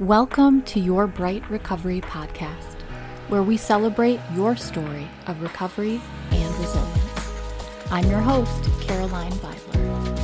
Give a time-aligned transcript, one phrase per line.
[0.00, 2.80] Welcome to your Bright Recovery podcast,
[3.28, 6.00] where we celebrate your story of recovery
[6.32, 7.30] and resilience.
[7.92, 10.18] I'm your host, Caroline Beidler.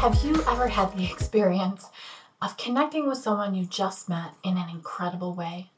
[0.00, 1.90] Have you ever had the experience
[2.42, 5.70] of connecting with someone you just met in an incredible way?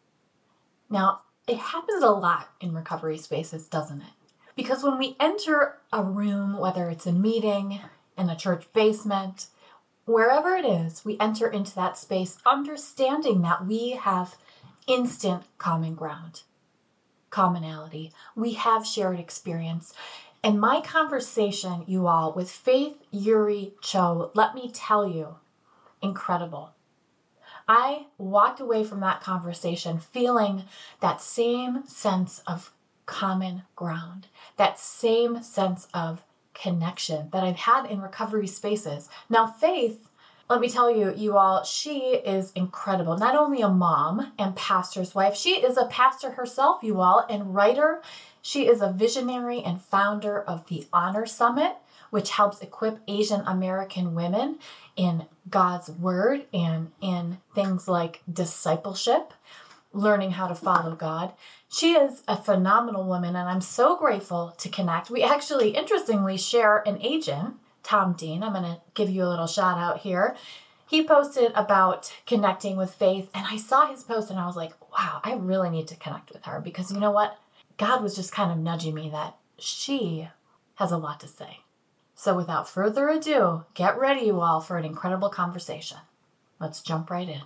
[0.89, 4.15] Now, it happens a lot in recovery spaces, doesn't it?
[4.57, 7.81] Because when we enter a room, whether it's a meeting,
[8.17, 9.49] in a church basement,
[10.09, 14.37] wherever it is, we enter into that space understanding that we have
[14.87, 16.43] instant common ground,
[17.31, 18.13] commonality.
[18.35, 19.93] We have shared experience.
[20.43, 25.37] And my conversation, you all, with Faith Eury Cho, let me tell you,
[26.01, 26.73] incredible.
[27.69, 30.65] I walked away from that conversation feeling
[31.01, 32.73] that same sense of
[33.05, 36.23] common ground, that same sense of
[36.61, 39.09] connection that I've had in recovery spaces.
[39.29, 40.09] Now, Faith,
[40.49, 43.19] let me tell you, you all, she is incredible.
[43.19, 47.55] Not only a mom and pastor's wife, she is a pastor herself, you all, and
[47.55, 48.01] writer.
[48.41, 51.77] She is a visionary and founder of the Honor Summit,
[52.09, 54.59] which helps equip Asian American women
[54.97, 59.35] in God's Word and in things like discipleship,
[59.93, 61.33] learning how to follow God.
[61.71, 65.11] She is a phenomenal woman, and I'm so grateful to connect.
[65.11, 68.43] We actually, interestingly, share an agent, Tom Dean.
[68.43, 70.35] I'm going to give you a little shout out here.
[70.87, 74.73] He posted about connecting with Faith, and I saw his post and I was like,
[74.91, 77.39] wow, I really need to connect with her because you know what?
[77.77, 80.29] God was just kind of nudging me that she
[80.77, 81.59] has a lot to say.
[82.15, 85.99] So, without further ado, get ready, you all, for an incredible conversation.
[86.59, 87.43] Let's jump right in.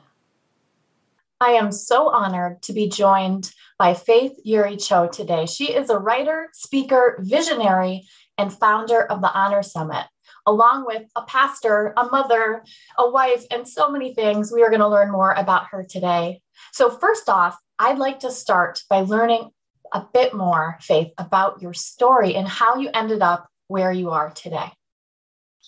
[1.42, 5.46] I am so honored to be joined by Faith Eury Cho today.
[5.46, 8.06] She is a writer, speaker, visionary,
[8.38, 10.06] and founder of the Honor Summit.
[10.46, 12.62] Along with a pastor, a mother,
[12.96, 16.40] a wife, and so many things, we are going to learn more about her today.
[16.70, 19.50] So, first off, I'd like to start by learning
[19.92, 24.30] a bit more, Faith, about your story and how you ended up where you are
[24.30, 24.70] today.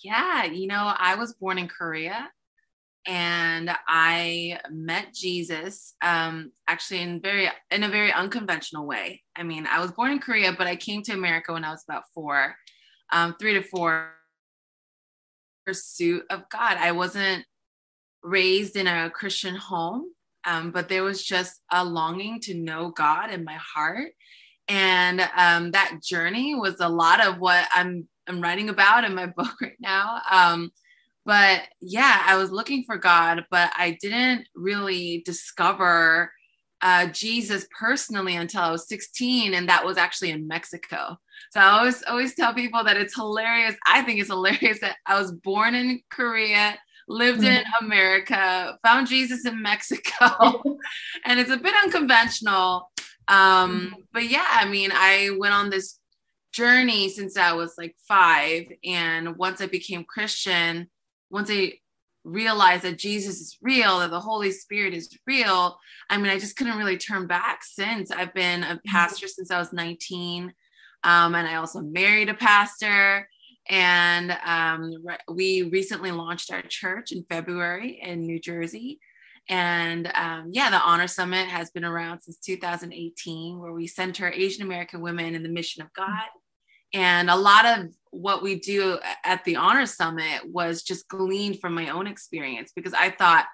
[0.01, 2.29] Yeah, you know, I was born in Korea
[3.07, 9.21] and I met Jesus um, actually in very in a very unconventional way.
[9.35, 11.83] I mean, I was born in Korea, but I came to America when I was
[11.87, 12.55] about four,
[13.11, 14.11] um, three to four.
[15.65, 16.77] Pursuit of God.
[16.77, 17.43] I wasn't
[18.21, 20.11] raised in a Christian home,
[20.45, 24.11] um, but there was just a longing to know God in my heart,
[24.67, 29.25] and um, that journey was a lot of what I'm I'm writing about in my
[29.37, 30.21] book right now.
[31.25, 36.31] But yeah, I was looking for God, but I didn't really discover
[36.81, 41.17] uh, Jesus personally until I was 16, and that was actually in Mexico.
[41.51, 43.75] So I always always tell people that it's hilarious.
[43.87, 46.77] I think it's hilarious that I was born in Korea,
[47.07, 47.85] lived in mm-hmm.
[47.85, 50.61] America, found Jesus in Mexico,
[51.25, 52.91] and it's a bit unconventional.
[53.27, 54.01] Um, mm-hmm.
[54.13, 55.97] but yeah, I mean, I went on this
[56.53, 60.87] journey since I was like five, and once I became Christian,
[61.29, 61.73] once I
[62.23, 65.77] realized that Jesus is real, that the Holy Spirit is real,
[66.09, 68.11] I mean, I just couldn't really turn back since.
[68.11, 68.91] I've been a mm-hmm.
[68.91, 70.53] pastor since I was 19.
[71.03, 73.29] Um, and I also married a pastor.
[73.69, 78.99] And um, re- we recently launched our church in February in New Jersey.
[79.47, 84.63] And um, yeah, the Honor Summit has been around since 2018, where we center Asian
[84.63, 86.27] American women in the mission of God.
[86.95, 91.75] And a lot of what we do at the Honor Summit was just gleaned from
[91.75, 93.45] my own experience because I thought,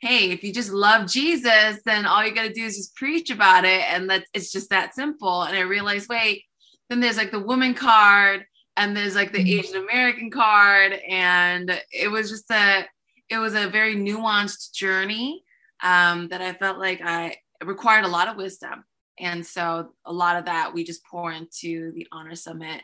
[0.00, 3.30] hey, if you just love Jesus, then all you got to do is just preach
[3.30, 3.80] about it.
[3.90, 5.42] And that it's just that simple.
[5.42, 6.44] And I realized, wait,
[6.90, 8.44] then there's like the woman card
[8.76, 9.60] and there's like the mm-hmm.
[9.60, 10.92] Asian American card.
[11.08, 12.84] And it was just a,
[13.30, 15.44] it was a very nuanced journey
[15.82, 18.84] um, that I felt like I required a lot of wisdom.
[19.18, 22.82] And so a lot of that we just pour into the Honor Summit.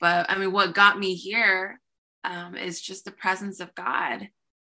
[0.00, 1.80] But I mean, what got me here
[2.24, 4.28] um, is just the presence of God.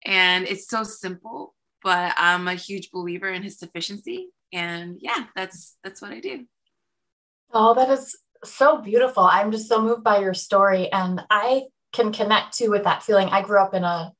[0.05, 4.29] And it's so simple, but I'm a huge believer in his sufficiency.
[4.51, 6.45] And yeah, that's that's what I do.
[7.53, 9.23] Oh, that is so beautiful.
[9.23, 10.91] I'm just so moved by your story.
[10.91, 11.63] And I
[11.93, 13.29] can connect too with that feeling.
[13.29, 14.11] I grew up in a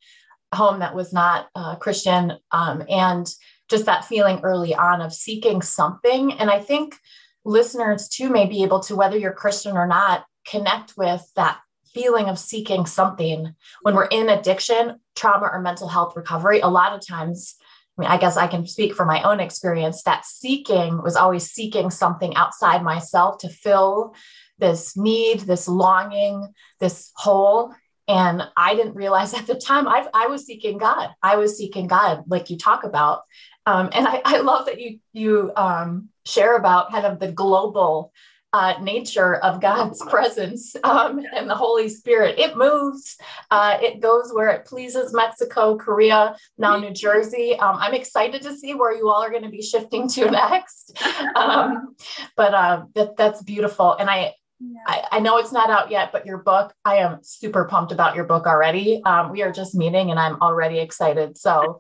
[0.53, 2.33] home that was not uh, Christian.
[2.51, 3.27] Um, and
[3.73, 6.33] just that feeling early on of seeking something.
[6.33, 6.95] And I think
[7.43, 11.59] listeners too may be able to, whether you're Christian or not, connect with that
[11.91, 16.59] feeling of seeking something when we're in addiction, trauma, or mental health recovery.
[16.59, 17.55] A lot of times,
[17.97, 21.49] I mean, I guess I can speak from my own experience that seeking was always
[21.49, 24.13] seeking something outside myself to fill
[24.59, 27.73] this need, this longing, this hole.
[28.07, 31.09] And I didn't realize at the time I, I was seeking God.
[31.21, 33.21] I was seeking God, like you talk about.
[33.65, 38.11] Um, and I, I, love that you you um, share about kind of the global
[38.53, 42.37] uh, nature of God's presence um, and the Holy Spirit.
[42.37, 43.17] It moves,
[43.51, 47.57] uh, it goes where it pleases Mexico, Korea, now New Jersey.
[47.57, 51.01] Um, I'm excited to see where you all are going to be shifting to next.
[51.35, 51.95] Um,
[52.37, 53.93] but uh, that, that's beautiful.
[53.93, 54.33] And I,
[54.63, 54.79] yeah.
[54.87, 58.15] I, I, know it's not out yet, but your book, I am super pumped about
[58.15, 59.01] your book already.
[59.03, 61.37] Um, we are just meeting and I'm already excited.
[61.37, 61.79] So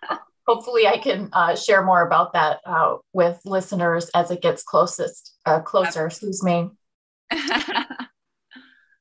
[0.46, 5.36] hopefully I can uh, share more about that uh, with listeners as it gets closest
[5.46, 6.06] uh, closer.
[6.06, 6.70] Excuse me.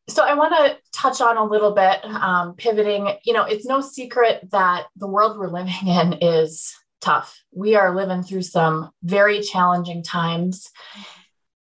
[0.07, 3.15] so I want to touch on a little bit um, pivoting.
[3.23, 7.43] You know, it's no secret that the world we're living in is tough.
[7.51, 10.69] We are living through some very challenging times.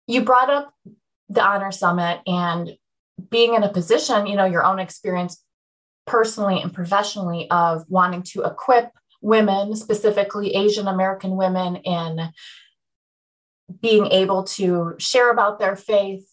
[0.08, 0.74] You brought up
[1.30, 2.72] the Honor Summit and
[3.30, 5.44] being in a position, you know, your own experience
[6.08, 8.92] personally and professionally of wanting to equip
[9.22, 12.32] women, specifically Asian American women, in
[13.82, 16.26] being able to share about their faith,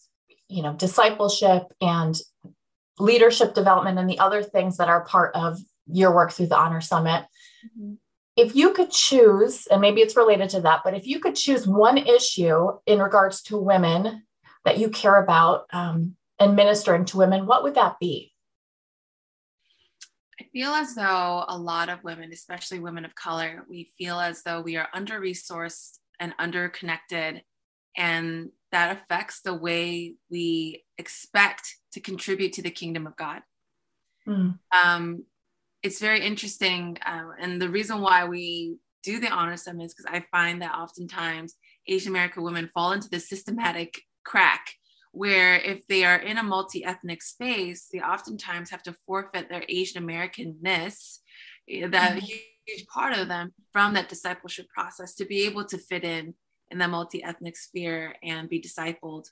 [0.47, 2.19] you know, discipleship and
[2.97, 6.81] leadership development and the other things that are part of your work through the Honor
[6.81, 7.25] Summit.
[7.65, 7.93] Mm-hmm.
[8.35, 11.67] If you could choose, and maybe it's related to that, but if you could choose
[11.67, 14.23] one issue in regards to women
[14.67, 18.33] that you care about um, and ministering to women, what would that be?
[20.41, 24.43] I feel as though a lot of women, especially women of color, we feel as
[24.43, 27.43] though we are under resourced and under-connected,
[27.95, 33.41] and that affects the way we expect to contribute to the kingdom of God.
[34.27, 34.59] Mm.
[34.75, 35.23] Um,
[35.81, 36.97] it's very interesting.
[37.05, 40.75] Uh, and the reason why we do the honor summit is because I find that
[40.75, 41.55] oftentimes
[41.87, 44.75] Asian American women fall into the systematic crack
[45.17, 50.03] where if they are in a multi-ethnic space, they oftentimes have to forfeit their Asian
[50.03, 51.19] Americanness,
[51.69, 52.25] eh, that mm-hmm.
[52.67, 56.35] huge part of them from that discipleship process to be able to fit in
[56.69, 59.25] in the multi-ethnic sphere and be discipled.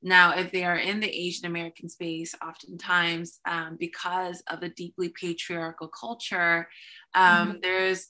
[0.00, 5.08] Now, if they are in the Asian American space, oftentimes um, because of the deeply
[5.08, 6.68] patriarchal culture,
[7.14, 7.56] um, mm-hmm.
[7.62, 8.08] there's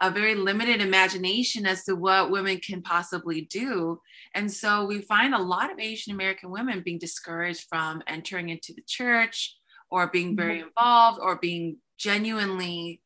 [0.00, 4.00] a very limited imagination as to what women can possibly do.
[4.34, 8.72] And so we find a lot of Asian American women being discouraged from entering into
[8.72, 9.56] the church
[9.90, 10.68] or being very mm-hmm.
[10.68, 13.02] involved or being genuinely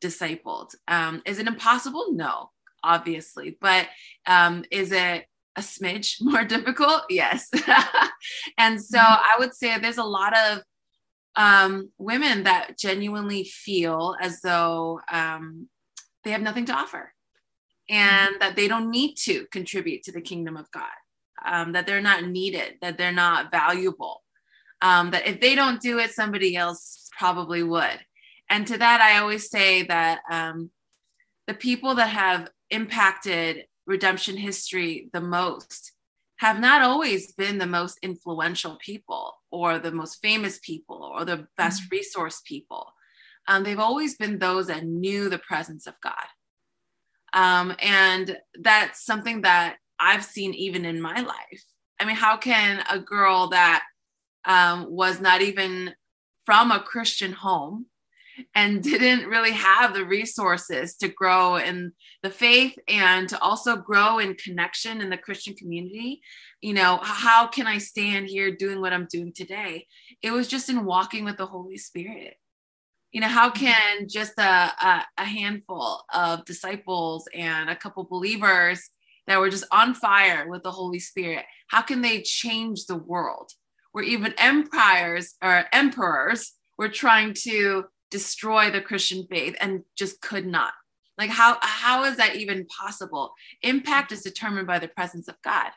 [0.00, 0.74] discipled.
[0.86, 2.12] Um, is it impossible?
[2.12, 2.50] No,
[2.84, 3.56] obviously.
[3.60, 3.88] But
[4.26, 5.26] um, is it
[5.56, 7.02] a smidge more difficult?
[7.10, 7.48] Yes.
[8.58, 9.22] and so mm-hmm.
[9.34, 10.62] I would say there's a lot of
[11.36, 15.68] um, women that genuinely feel as though um,
[16.26, 17.12] they have nothing to offer
[17.88, 18.38] and mm-hmm.
[18.40, 20.84] that they don't need to contribute to the kingdom of God,
[21.46, 24.22] um, that they're not needed, that they're not valuable,
[24.82, 28.00] um, that if they don't do it, somebody else probably would.
[28.50, 30.70] And to that, I always say that um,
[31.46, 35.92] the people that have impacted redemption history the most
[36.38, 41.46] have not always been the most influential people or the most famous people or the
[41.56, 41.96] best mm-hmm.
[41.96, 42.92] resource people
[43.48, 46.14] um, they've always been those that knew the presence of God.
[47.32, 51.64] Um, and that's something that I've seen even in my life.
[52.00, 53.84] I mean, how can a girl that
[54.44, 55.94] um, was not even
[56.44, 57.86] from a Christian home
[58.54, 61.92] and didn't really have the resources to grow in
[62.22, 66.20] the faith and to also grow in connection in the Christian community,
[66.60, 69.86] you know, how can I stand here doing what I'm doing today?
[70.22, 72.36] It was just in walking with the Holy Spirit
[73.16, 78.90] you know how can just a, a, a, handful of disciples and a couple believers
[79.26, 83.52] that were just on fire with the holy spirit how can they change the world?
[83.92, 90.46] Where even empires or emperors were trying to destroy the christian faith and just could
[90.46, 90.74] not.
[91.16, 93.32] Like how how is that even possible?
[93.62, 95.70] Impact is determined by the presence of god.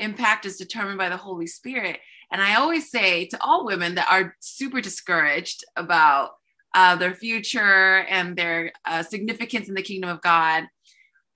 [0.00, 2.00] Impact is determined by the holy spirit.
[2.32, 6.30] And i always say to all women that are super discouraged about
[6.74, 10.64] uh, their future and their uh, significance in the kingdom of God,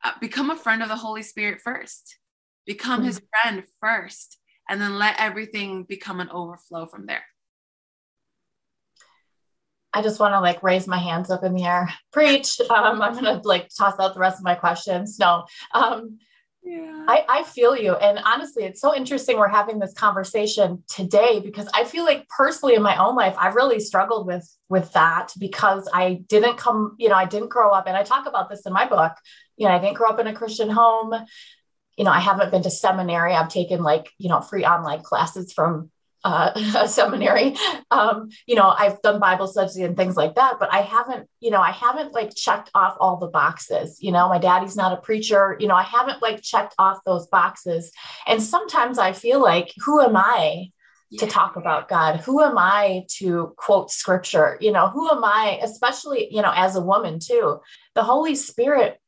[0.05, 2.19] uh, become a friend of the Holy Spirit first.
[2.67, 3.07] Become mm-hmm.
[3.07, 7.25] his friend first, and then let everything become an overflow from there.
[9.95, 12.61] I just want to like raise my hands up in the air, preach.
[12.61, 15.19] Um, I'm gonna like toss out the rest of my questions.
[15.19, 16.19] No, um,
[17.09, 17.95] I, I feel you.
[17.95, 22.75] And honestly, it's so interesting we're having this conversation today because I feel like personally
[22.75, 27.09] in my own life, I've really struggled with with that because I didn't come, you
[27.09, 29.13] know, I didn't grow up, and I talk about this in my book.
[29.57, 31.15] You know, I didn't grow up in a Christian home.
[31.97, 33.35] You know, I haven't been to seminary.
[33.35, 35.91] I've taken like, you know, free online classes from
[36.29, 37.57] uh, a seminary.
[37.91, 41.51] Um, you know, I've done Bible study and things like that, but I haven't, you
[41.51, 43.99] know, I haven't like checked off all the boxes.
[44.01, 45.57] You know, my daddy's not a preacher.
[45.59, 47.91] You know, I haven't like checked off those boxes.
[48.27, 50.71] And sometimes I feel like, who am I
[51.19, 52.21] to talk about God?
[52.21, 54.59] Who am I to quote scripture?
[54.61, 57.61] You know, who am I, especially, you know, as a woman too?
[57.95, 59.01] The Holy Spirit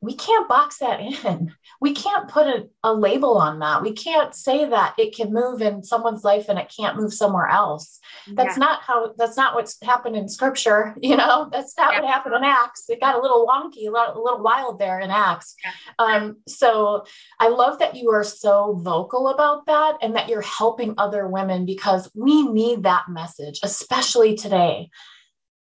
[0.00, 1.54] we can't box that in.
[1.80, 3.82] We can't put a, a, label on that.
[3.82, 7.46] We can't say that it can move in someone's life and it can't move somewhere
[7.46, 8.00] else.
[8.32, 8.64] That's yeah.
[8.64, 10.96] not how, that's not what's happened in scripture.
[11.08, 12.00] You know, that's not yeah.
[12.00, 12.90] what happened in Acts.
[12.90, 15.54] It got a little wonky, a little, a little wild there in Acts.
[15.64, 16.04] Yeah.
[16.04, 17.04] Um, so
[17.38, 21.64] I love that you are so vocal about that and that you're helping other women
[21.64, 24.90] because we need that message, especially today.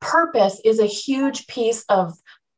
[0.01, 2.13] Purpose is a huge piece of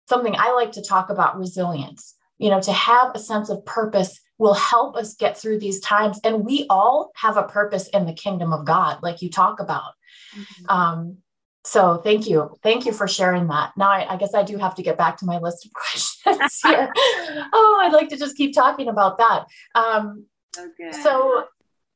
[0.08, 2.16] something I like to talk about resilience.
[2.38, 6.20] You know, to have a sense of purpose will help us get through these times.
[6.24, 9.94] And we all have a purpose in the kingdom of God, like you talk about.
[10.38, 10.66] Mm-hmm.
[10.70, 11.18] Um,
[11.64, 12.56] so thank you.
[12.62, 13.72] Thank you for sharing that.
[13.76, 16.60] Now I, I, guess I do have to get back to my list of questions
[16.64, 16.92] here.
[16.96, 19.46] oh, I'd like to just keep talking about that.
[19.74, 20.26] Um,
[20.58, 20.92] okay.
[21.02, 21.46] So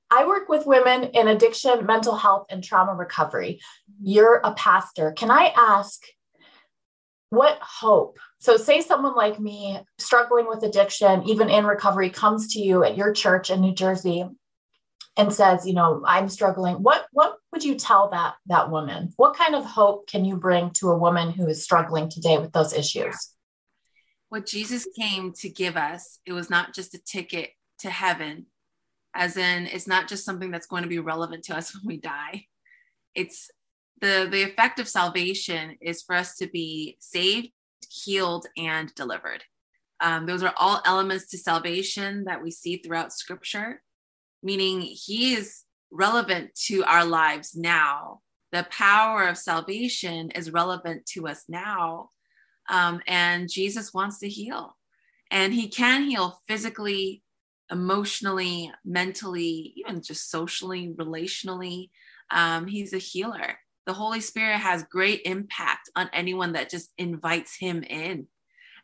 [0.09, 3.59] I work with women in addiction, mental health, and trauma recovery.
[3.91, 4.09] Mm-hmm.
[4.09, 5.11] You're a pastor.
[5.11, 6.01] Can I ask
[7.29, 8.17] what hope?
[8.39, 12.97] So say someone like me struggling with addiction even in recovery comes to you at
[12.97, 14.25] your church in new jersey
[15.17, 16.75] and says you know i'm struggling.
[16.75, 19.13] What what would you tell that that woman?
[19.17, 22.51] What kind of hope can you bring to a woman who is struggling today with
[22.51, 23.33] those issues?
[24.29, 28.47] What jesus came to give us it was not just a ticket to heaven
[29.15, 31.97] as in it's not just something that's going to be relevant to us when we
[31.97, 32.45] die.
[33.15, 33.49] It's
[34.01, 37.51] the the effect of salvation is for us to be saved
[37.89, 39.43] healed and delivered.
[40.01, 43.81] Um, those are all elements to salvation that we see throughout scripture
[44.41, 48.21] meaning he is relevant to our lives now.
[48.51, 52.09] The power of salvation is relevant to us now
[52.69, 54.75] um, and jesus wants to heal.
[55.31, 57.21] And he can heal physically
[57.71, 61.89] emotionally mentally even just socially relationally.
[62.31, 67.57] Um, he's a healer the Holy Spirit has great impact on anyone that just invites
[67.57, 68.27] him in.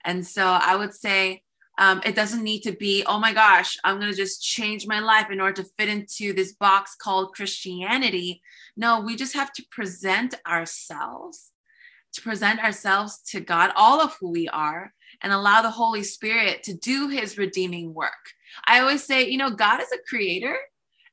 [0.04, 1.44] And so I would say
[1.78, 5.00] um, it doesn't need to be, oh my gosh, I'm going to just change my
[5.02, 8.42] life in order to fit into this box called Christianity.
[8.76, 11.52] No, we just have to present ourselves,
[12.14, 16.64] to present ourselves to God, all of who we are, and allow the Holy Spirit
[16.64, 18.12] to do his redeeming work.
[18.66, 20.58] I always say, you know, God is a creator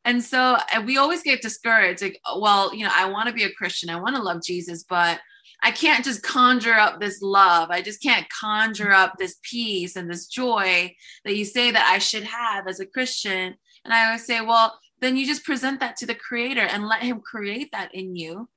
[0.04, 3.35] and so and we always get discouraged like oh, well you know i want to
[3.35, 5.21] be a christian i want to love jesus but
[5.62, 7.71] i can't just conjure up this love.
[7.71, 10.94] I just can't conjure up this peace and this joy
[11.25, 13.54] that you say that i should have as a christian.
[13.85, 17.02] And i always say well then you just present that to the creator and let
[17.02, 18.49] him create that in you.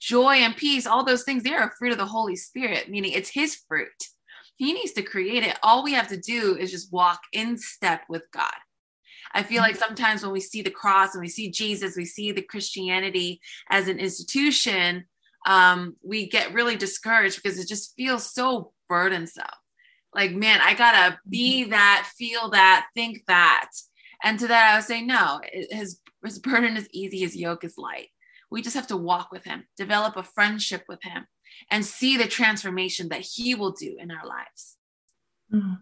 [0.00, 3.12] Joy and peace all those things they are a fruit of the holy spirit meaning
[3.12, 4.04] it's his fruit.
[4.56, 5.56] He needs to create it.
[5.62, 8.54] All we have to do is just walk in step with god
[9.32, 12.32] I feel like sometimes when we see the cross and we see Jesus, we see
[12.32, 15.04] the Christianity as an institution,
[15.46, 19.44] um, we get really discouraged because it just feels so burdensome.
[20.14, 21.70] Like, man, I gotta be mm-hmm.
[21.70, 23.70] that, feel that, think that.
[24.22, 27.78] And to that, I would say, no, his, his burden is easy, his yoke is
[27.78, 28.08] light.
[28.50, 31.26] We just have to walk with him, develop a friendship with him,
[31.70, 34.76] and see the transformation that he will do in our lives.
[35.52, 35.74] Mm-hmm.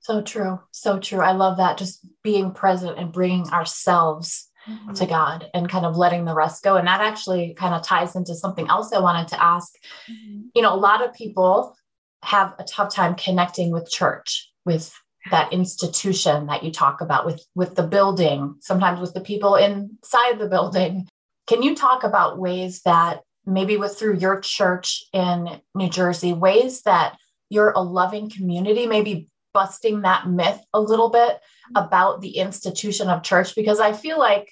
[0.00, 0.60] So true.
[0.70, 1.20] So true.
[1.20, 1.78] I love that.
[1.78, 4.92] Just being present and bringing ourselves mm-hmm.
[4.94, 6.76] to God and kind of letting the rest go.
[6.76, 9.72] And that actually kind of ties into something else I wanted to ask.
[10.10, 10.40] Mm-hmm.
[10.54, 11.76] You know, a lot of people
[12.22, 14.92] have a tough time connecting with church, with
[15.30, 20.38] that institution that you talk about, with with the building, sometimes with the people inside
[20.38, 21.06] the building.
[21.46, 26.82] Can you talk about ways that maybe with through your church in New Jersey, ways
[26.82, 27.16] that
[27.48, 31.84] you're a loving community, maybe busting that myth a little bit mm-hmm.
[31.84, 34.50] about the institution of church because I feel like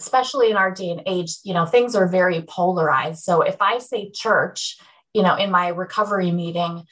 [0.00, 3.22] especially in our day and age, you know, things are very polarized.
[3.22, 4.76] So if I say church,
[5.14, 6.82] you know, in my recovery meeting,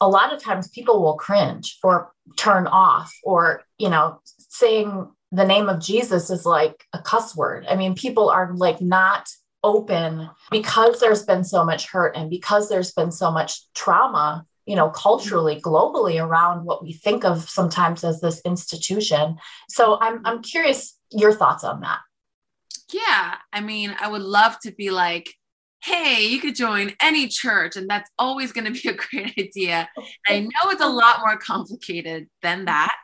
[0.00, 5.44] a lot of times people will cringe or turn off or, you know, saying the
[5.44, 7.66] name of Jesus is like a cuss word.
[7.68, 9.28] I mean, people are like not
[9.64, 14.76] open because there's been so much hurt and because there's been so much trauma you
[14.76, 19.36] know culturally globally around what we think of sometimes as this institution.
[19.68, 22.00] So i'm i'm curious your thoughts on that.
[22.92, 25.34] Yeah i mean i would love to be like
[25.82, 29.88] hey you could join any church and that's always going to be a great idea.
[30.28, 32.96] I know it's a lot more complicated than that.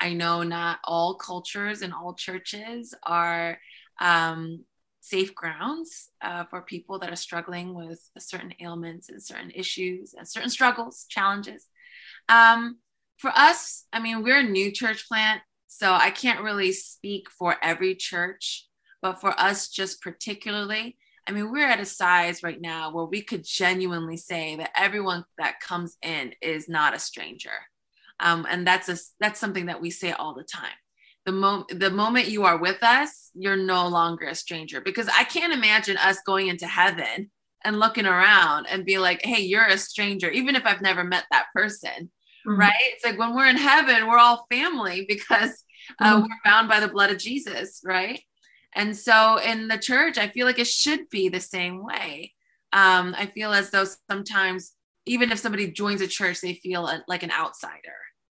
[0.00, 3.58] I know not all cultures and all churches are
[4.00, 4.64] um,
[5.00, 10.28] safe grounds uh, for people that are struggling with certain ailments and certain issues and
[10.28, 11.66] certain struggles, challenges.
[12.28, 12.78] Um,
[13.16, 17.56] for us, I mean, we're a new church plant, so I can't really speak for
[17.62, 18.66] every church,
[19.02, 23.22] but for us, just particularly, I mean, we're at a size right now where we
[23.22, 27.50] could genuinely say that everyone that comes in is not a stranger.
[28.18, 30.76] Um, and that's a, that's something that we say all the time
[31.26, 35.24] the moment the moment you are with us you're no longer a stranger because i
[35.24, 37.30] can't imagine us going into heaven
[37.64, 41.24] and looking around and be like hey you're a stranger even if i've never met
[41.30, 42.10] that person
[42.46, 42.58] mm-hmm.
[42.58, 45.64] right it's like when we're in heaven we're all family because
[45.98, 46.22] uh, mm-hmm.
[46.22, 48.20] we're bound by the blood of jesus right
[48.74, 52.32] and so in the church i feel like it should be the same way
[52.72, 54.72] um, i feel as though sometimes
[55.06, 57.96] even if somebody joins a church they feel like an outsider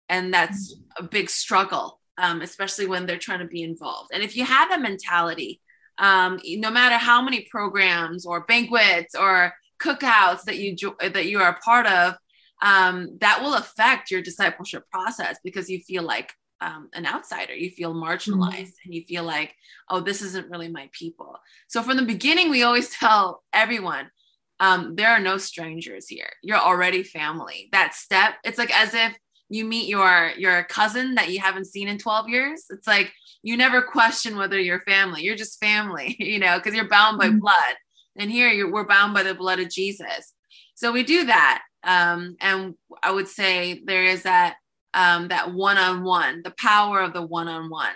[0.09, 1.05] and that's mm-hmm.
[1.05, 4.11] a big struggle um, especially when they're trying to be involved.
[4.13, 5.59] And if you have that mentality,
[5.97, 11.49] um, no matter how many programs or banquets or cookouts that you that you are
[11.49, 12.15] a part of,
[12.61, 17.55] um, that will affect your discipleship process because you feel like um, an outsider.
[17.55, 18.85] You feel marginalized mm-hmm.
[18.85, 19.55] and you feel like,
[19.89, 21.39] oh, this isn't really my people.
[21.67, 24.11] So from the beginning, we always tell everyone,
[24.59, 26.29] um, there are no strangers here.
[26.43, 27.69] You're already family.
[27.71, 29.17] That step, it's like as if
[29.51, 33.11] you meet your your cousin that you haven't seen in 12 years it's like
[33.43, 37.27] you never question whether you're family you're just family you know because you're bound by
[37.27, 37.39] mm-hmm.
[37.39, 37.75] blood
[38.17, 40.33] and here we're bound by the blood of jesus
[40.73, 44.55] so we do that um, and i would say there is that
[44.93, 47.95] um, that one-on-one the power of the one-on-one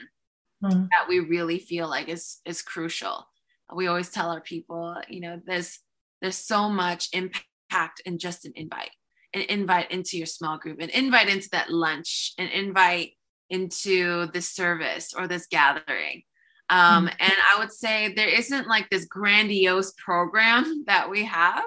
[0.63, 0.81] mm-hmm.
[0.91, 3.27] that we really feel like is is crucial
[3.73, 5.79] we always tell our people you know there's
[6.21, 8.91] there's so much impact in just an invite
[9.35, 13.11] an invite into your small group, an invite into that lunch, an invite
[13.49, 16.23] into this service or this gathering.
[16.69, 17.15] Um, mm-hmm.
[17.19, 21.63] And I would say there isn't like this grandiose program that we have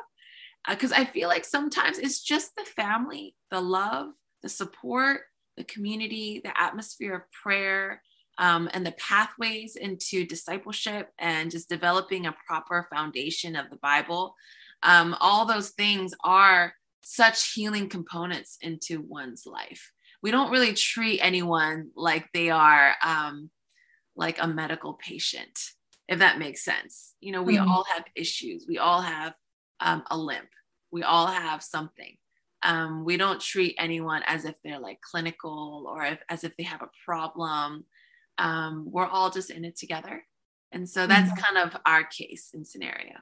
[0.68, 4.08] because uh, I feel like sometimes it's just the family, the love,
[4.42, 5.20] the support,
[5.56, 8.02] the community, the atmosphere of prayer,
[8.38, 14.34] um, and the pathways into discipleship and just developing a proper foundation of the Bible.
[14.82, 19.92] Um, all those things are such healing components into one's life.
[20.22, 23.50] We don't really treat anyone like they are um,
[24.16, 25.58] like a medical patient,
[26.08, 27.14] if that makes sense.
[27.20, 27.70] You know, we mm-hmm.
[27.70, 29.34] all have issues, we all have
[29.80, 30.48] um, a limp,
[30.90, 32.16] we all have something.
[32.64, 36.64] Um, we don't treat anyone as if they're like clinical or if, as if they
[36.64, 37.84] have a problem.
[38.36, 40.24] Um, we're all just in it together.
[40.72, 41.40] And so that's mm-hmm.
[41.40, 43.14] kind of our case and scenario.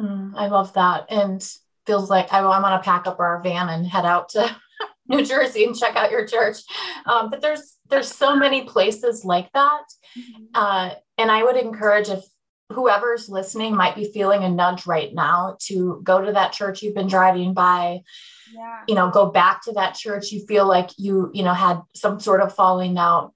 [0.00, 1.06] Mm, I love that.
[1.10, 1.48] And
[1.86, 4.56] feels like I, am going to pack up our van and head out to
[5.08, 6.58] New Jersey and check out your church.
[7.06, 9.84] Um, but there's there's so many places like that,
[10.18, 10.44] mm-hmm.
[10.54, 12.24] uh, and I would encourage if
[12.72, 16.96] whoever's listening might be feeling a nudge right now to go to that church you've
[16.96, 18.00] been driving by.
[18.52, 18.80] Yeah.
[18.88, 22.18] You know, go back to that church you feel like you you know had some
[22.20, 23.32] sort of falling out.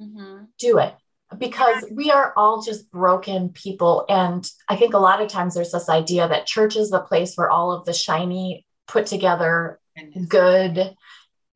[0.00, 0.44] Mm-hmm.
[0.58, 0.94] Do it
[1.38, 4.04] because we are all just broken people.
[4.08, 7.34] And I think a lot of times there's this idea that church is the place
[7.34, 9.80] where all of the shiny, put together,
[10.28, 10.94] good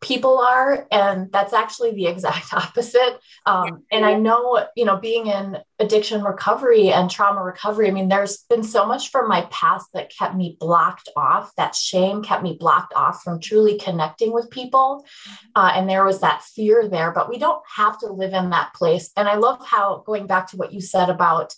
[0.00, 3.18] people are and that's actually the exact opposite.
[3.46, 8.08] Um, and i know you know being in addiction recovery and trauma recovery i mean
[8.08, 12.42] there's been so much from my past that kept me blocked off that shame kept
[12.42, 15.04] me blocked off from truly connecting with people.
[15.54, 18.72] Uh, and there was that fear there but we don't have to live in that
[18.74, 19.10] place.
[19.16, 21.54] And i love how going back to what you said about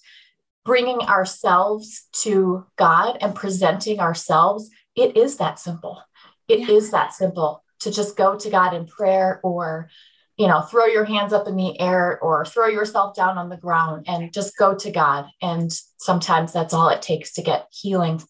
[0.65, 6.03] bringing ourselves to god and presenting ourselves it is that simple.
[6.49, 6.71] It yeah.
[6.71, 9.91] is that simple to just go to God in prayer or
[10.37, 13.57] you know throw your hands up in the air or throw yourself down on the
[13.57, 15.27] ground and just go to God.
[15.43, 18.21] And sometimes that's all it takes to get healing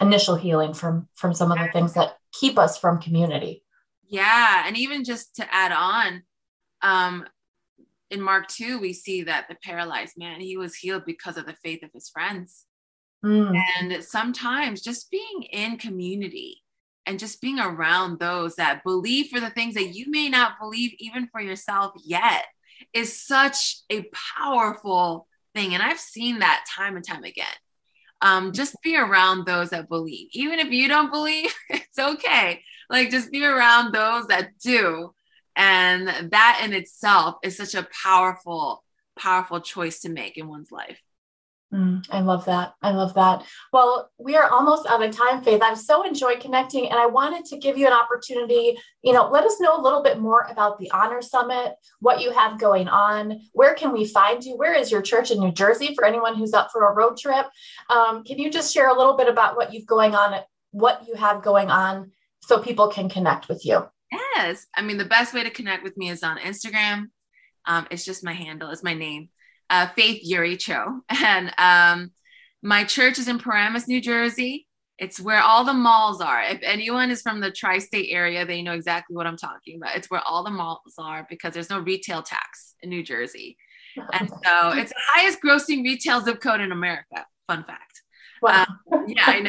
[0.00, 3.62] initial healing from from some of the things that keep us from community.
[4.08, 4.64] Yeah.
[4.66, 6.22] And even just to add on
[6.82, 7.26] um
[8.10, 11.56] in mark 2 we see that the paralyzed man he was healed because of the
[11.62, 12.66] faith of his friends.
[13.24, 13.56] Mm.
[13.78, 16.64] and sometimes just being in community
[17.06, 20.92] and just being around those that believe for the things that you may not believe
[20.98, 22.44] even for yourself yet
[22.92, 24.04] is such a
[24.36, 25.74] powerful thing.
[25.74, 27.46] And i've seen that time and time again.
[28.20, 30.28] Um, just be around those that believe.
[30.32, 32.62] Even if you don't believe it's okay.
[32.88, 35.12] Like just be around those that do.
[35.56, 38.84] And that in itself is such a powerful
[39.18, 40.98] powerful choice to make in one's life
[41.72, 42.74] Mm, I love that.
[42.82, 43.44] I love that.
[43.72, 45.62] Well, we are almost out of time, Faith.
[45.62, 48.76] I've so enjoyed connecting, and I wanted to give you an opportunity.
[49.02, 52.30] You know, let us know a little bit more about the Honor Summit, what you
[52.32, 53.40] have going on.
[53.52, 54.56] Where can we find you?
[54.56, 57.46] Where is your church in New Jersey for anyone who's up for a road trip?
[57.88, 60.40] Um, can you just share a little bit about what you've going on,
[60.72, 63.88] what you have going on, so people can connect with you?
[64.10, 67.06] Yes, I mean the best way to connect with me is on Instagram.
[67.64, 68.68] Um, it's just my handle.
[68.68, 69.30] It's my name
[69.72, 71.00] uh, Faith Eury Cho.
[71.08, 72.12] And um,
[72.62, 74.68] my church is in Paramus, New Jersey.
[74.98, 76.42] It's where all the malls are.
[76.42, 79.96] If anyone is from the tri state area, they know exactly what I'm talking about.
[79.96, 83.56] It's where all the malls are because there's no retail tax in New Jersey.
[84.12, 87.26] And so it's the highest grossing retail zip code in America.
[87.48, 88.02] Fun fact.
[88.42, 88.66] Wow.
[88.92, 89.48] Um, yeah, I know.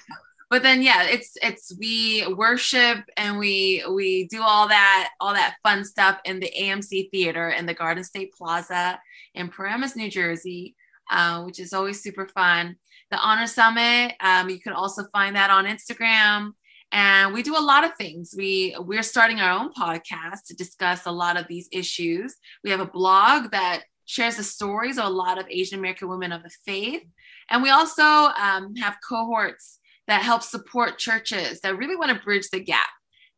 [0.53, 5.55] But then yeah, it's it's we worship and we we do all that all that
[5.63, 8.99] fun stuff in the AMC Theater in the Garden State Plaza
[9.33, 10.75] in Paramus, New Jersey,
[11.09, 12.75] uh, which is always super fun.
[13.09, 16.51] The Honor Summit, um, you can also find that on Instagram.
[16.91, 18.35] And we do a lot of things.
[18.37, 22.35] We we're starting our own podcast to discuss a lot of these issues.
[22.63, 26.31] We have a blog that shares the stories of a lot of Asian American women
[26.31, 27.01] of the faith.
[27.49, 32.49] And we also um, have cohorts that help support churches that really want to bridge
[32.51, 32.89] the gap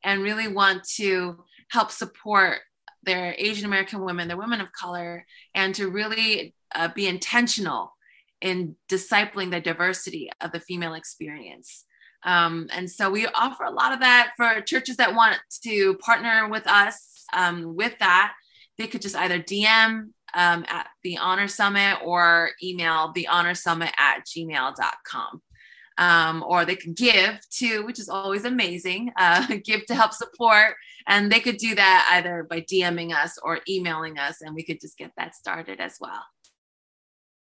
[0.04, 2.60] and really want to help support
[3.04, 7.96] their Asian American women, their women of color, and to really uh, be intentional
[8.42, 11.86] in discipling the diversity of the female experience.
[12.24, 16.50] Um, and so we offer a lot of that for churches that want to partner
[16.50, 18.34] with us um, with that.
[18.78, 23.92] They could just either DM um, at the Honor Summit or email the Honor Summit
[23.98, 25.42] at gmail.com
[25.98, 30.76] um, or they could give to, which is always amazing, uh, give to help support.
[31.08, 34.82] And they could do that either by DMing us or emailing us, and we could
[34.82, 36.24] just get that started as well.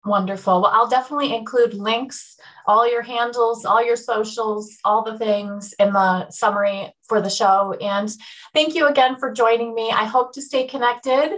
[0.04, 0.62] Wonderful.
[0.62, 5.94] Well, I'll definitely include links, all your handles, all your socials, all the things in
[5.94, 7.76] the summary for the show.
[7.80, 8.10] And
[8.52, 9.92] thank you again for joining me.
[9.92, 11.38] I hope to stay connected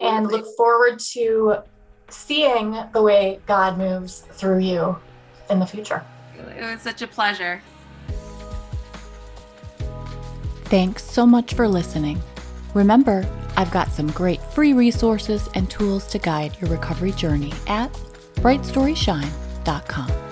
[0.00, 1.58] and look forward to
[2.08, 4.98] seeing the way God moves through you
[5.48, 6.04] in the future.
[6.38, 7.60] It was such a pleasure.
[10.66, 12.20] Thanks so much for listening.
[12.74, 13.24] Remember,
[13.56, 17.92] I've got some great free resources and tools to guide your recovery journey at
[18.36, 20.25] brightstoryshine.com.